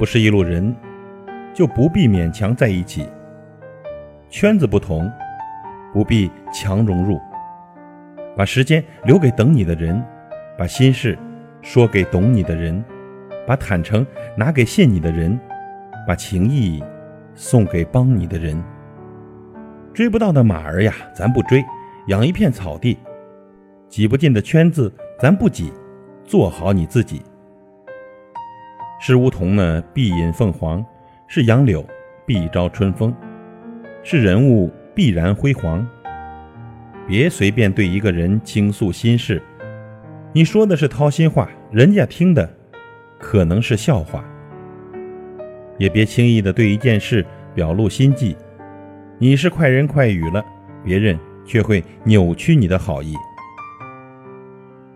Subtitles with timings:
[0.00, 0.74] 不是一路人，
[1.52, 3.06] 就不必勉强在一起。
[4.30, 5.12] 圈子不同，
[5.92, 7.20] 不必强融入。
[8.34, 10.02] 把时间留给等你的人，
[10.56, 11.18] 把心事
[11.60, 12.82] 说给懂你的人，
[13.46, 15.38] 把坦诚拿给信你的人，
[16.08, 16.82] 把情谊
[17.34, 18.58] 送给帮你的人。
[19.92, 21.62] 追不到的马儿呀，咱不追，
[22.06, 22.96] 养一片草地；
[23.86, 25.70] 挤不进的圈子，咱不挤，
[26.24, 27.20] 做好你自己。
[29.02, 30.84] 是梧桐呢，必引凤凰；
[31.26, 31.82] 是杨柳，
[32.26, 33.10] 必招春风；
[34.02, 35.86] 是人物，必然辉煌。
[37.08, 39.42] 别随便对一个人倾诉心事，
[40.34, 42.48] 你说的是掏心话，人家听的
[43.18, 44.22] 可能是笑话。
[45.78, 47.24] 也别轻易的对一件事
[47.54, 48.36] 表露心迹，
[49.18, 50.44] 你是快人快语了，
[50.84, 53.14] 别人却会扭曲你的好意。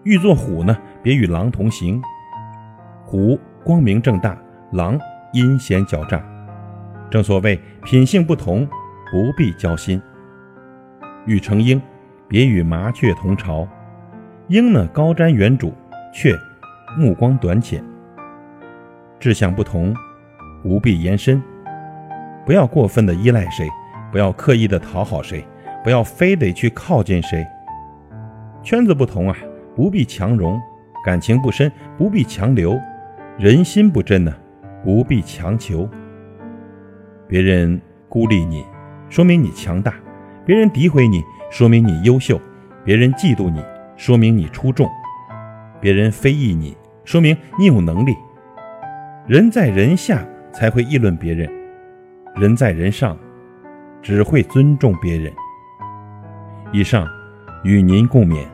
[0.03, 2.03] 欲做虎呢，别与狼同行，
[3.03, 4.37] 虎光明正大，
[4.73, 4.99] 狼
[5.33, 6.23] 阴险狡诈。
[7.11, 8.67] 正所谓品性不同，
[9.11, 10.01] 不必交心。
[11.27, 11.81] 欲成鹰。
[12.27, 13.69] 别与麻雀同巢，
[14.49, 15.71] 鹰呢高瞻远瞩，
[16.13, 16.35] 雀
[16.99, 17.85] 目光短浅。
[19.21, 19.95] 志向不同，
[20.63, 21.41] 不必延伸。
[22.47, 23.69] 不要过分的依赖谁，
[24.11, 25.47] 不要刻意的讨好谁，
[25.85, 27.47] 不要非得去靠近谁。
[28.63, 29.37] 圈子不同啊，
[29.77, 30.59] 不必强融；
[31.05, 32.75] 感情不深，不必强留；
[33.37, 34.33] 人心不真呢，
[34.85, 35.89] 不必强求。
[37.27, 38.65] 别人孤立你，
[39.09, 39.93] 说明你强大；
[40.47, 41.23] 别人诋毁你。
[41.51, 42.41] 说明你优秀，
[42.85, 43.61] 别人嫉妒你；
[43.97, 44.89] 说明你出众，
[45.81, 48.17] 别人非议你；说明你有能力。
[49.27, 51.49] 人在人下才会议论别人，
[52.37, 53.17] 人在人上
[54.03, 55.33] 只会尊重别人。
[56.73, 57.07] 以上
[57.63, 58.45] 与您共勉。